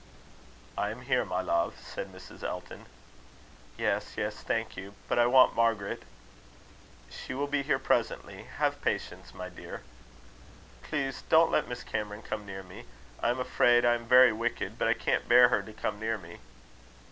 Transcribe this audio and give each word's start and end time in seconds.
"I 0.79 0.89
am 0.89 1.01
here, 1.03 1.23
my 1.23 1.41
love," 1.41 1.75
said 1.79 2.11
Mrs. 2.11 2.41
Elton. 2.41 2.87
"Yes, 3.77 4.13
yes; 4.17 4.37
thank 4.41 4.75
you. 4.75 4.95
But 5.07 5.19
I 5.19 5.27
want 5.27 5.53
Margaret." 5.55 6.01
"She 7.11 7.35
will 7.35 7.45
be 7.45 7.61
here 7.61 7.77
presently. 7.77 8.45
Have 8.57 8.81
patience, 8.81 9.31
my 9.31 9.47
dear." 9.47 9.83
"Please, 10.81 11.21
don't 11.29 11.51
let 11.51 11.67
Miss 11.67 11.83
Cameron 11.83 12.23
come 12.23 12.47
near 12.47 12.63
me. 12.63 12.85
I 13.21 13.29
am 13.29 13.39
afraid 13.39 13.85
I 13.85 13.93
am 13.93 14.07
very 14.07 14.33
wicked, 14.33 14.79
but 14.79 14.87
I 14.87 14.95
can't 14.95 15.29
bear 15.29 15.49
her 15.49 15.61
to 15.61 15.71
come 15.71 15.99
near 15.99 16.17
me." 16.17 16.39